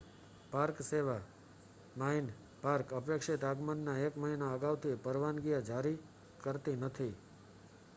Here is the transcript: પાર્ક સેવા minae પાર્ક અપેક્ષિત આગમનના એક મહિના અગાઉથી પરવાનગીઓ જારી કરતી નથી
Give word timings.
પાર્ક 0.51 0.77
સેવા 0.81 1.21
minae 1.95 2.33
પાર્ક 2.61 2.87
અપેક્ષિત 2.91 3.41
આગમનના 3.43 3.97
એક 3.99 4.13
મહિના 4.15 4.53
અગાઉથી 4.53 5.01
પરવાનગીઓ 5.03 5.59
જારી 5.63 5.97
કરતી 6.39 6.77
નથી 6.81 7.13